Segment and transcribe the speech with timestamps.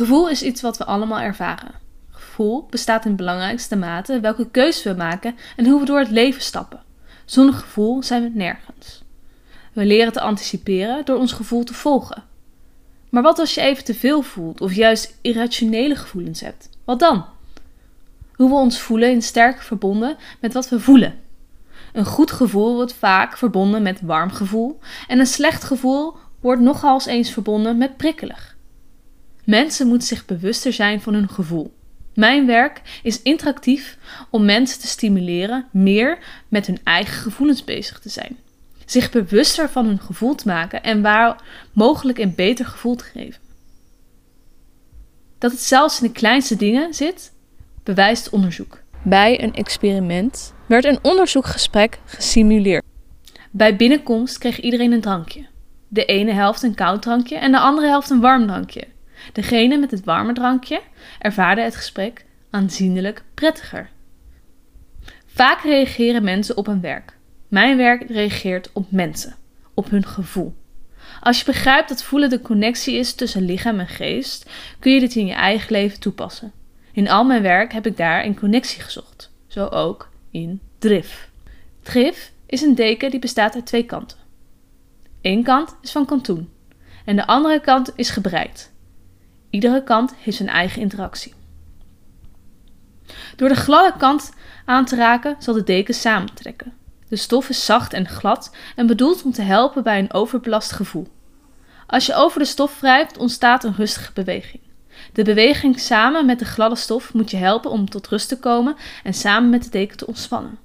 [0.00, 1.74] Gevoel is iets wat we allemaal ervaren.
[2.10, 6.42] Gevoel bestaat in belangrijkste mate welke keuzes we maken en hoe we door het leven
[6.42, 6.82] stappen.
[7.24, 9.02] Zonder gevoel zijn we nergens.
[9.72, 12.22] We leren te anticiperen door ons gevoel te volgen.
[13.08, 16.68] Maar wat als je even te veel voelt of juist irrationele gevoelens hebt?
[16.84, 17.24] Wat dan?
[18.34, 21.18] Hoe we ons voelen is sterk verbonden met wat we voelen.
[21.92, 24.78] Een goed gevoel wordt vaak verbonden met warm gevoel
[25.08, 28.58] en een slecht gevoel wordt nogal eens verbonden met prikkelig.
[29.50, 31.74] Mensen moeten zich bewuster zijn van hun gevoel.
[32.14, 33.98] Mijn werk is interactief
[34.30, 38.36] om mensen te stimuleren meer met hun eigen gevoelens bezig te zijn.
[38.84, 41.42] Zich bewuster van hun gevoel te maken en waar
[41.72, 43.40] mogelijk een beter gevoel te geven.
[45.38, 47.32] Dat het zelfs in de kleinste dingen zit,
[47.82, 48.78] bewijst onderzoek.
[49.02, 52.84] Bij een experiment werd een onderzoekgesprek gesimuleerd.
[53.50, 55.46] Bij binnenkomst kreeg iedereen een drankje.
[55.88, 58.86] De ene helft een koud drankje en de andere helft een warm drankje.
[59.32, 60.80] Degene met het warme drankje
[61.18, 63.88] ervaarde het gesprek aanzienlijk prettiger.
[65.26, 67.16] Vaak reageren mensen op hun werk.
[67.48, 69.36] Mijn werk reageert op mensen,
[69.74, 70.54] op hun gevoel.
[71.20, 75.14] Als je begrijpt dat voelen de connectie is tussen lichaam en geest, kun je dit
[75.14, 76.52] in je eigen leven toepassen.
[76.92, 81.30] In al mijn werk heb ik daar een connectie gezocht, zo ook in DRIF.
[81.82, 84.18] DRIF is een deken die bestaat uit twee kanten.
[85.22, 86.50] Eén kant is van kantoen
[87.04, 88.72] en de andere kant is gebreid.
[89.50, 91.34] Iedere kant heeft zijn eigen interactie.
[93.36, 94.32] Door de gladde kant
[94.64, 96.72] aan te raken zal de deken samentrekken.
[97.08, 101.08] De stof is zacht en glad en bedoeld om te helpen bij een overbelast gevoel.
[101.86, 104.62] Als je over de stof wrijft, ontstaat een rustige beweging.
[105.12, 108.76] De beweging samen met de gladde stof moet je helpen om tot rust te komen
[109.02, 110.58] en samen met de deken te ontspannen.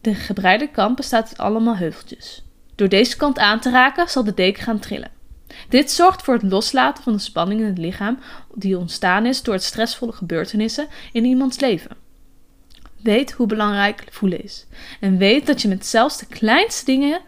[0.00, 2.42] De gebreide kant bestaat uit allemaal heuveltjes.
[2.74, 5.19] Door deze kant aan te raken zal de deken gaan trillen.
[5.68, 8.18] Dit zorgt voor het loslaten van de spanning in het lichaam
[8.54, 11.96] die ontstaan is door het stressvolle gebeurtenissen in iemands leven.
[13.02, 14.66] Weet hoe belangrijk voelen is.
[15.00, 17.20] En weet dat je met zelfs de kleinste dingen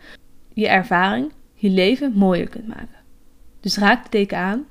[0.55, 3.01] je ervaring, je leven mooier kunt maken.
[3.61, 4.67] Dus raak de deken aan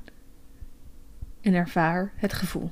[1.41, 2.71] en ervaar het gevoel.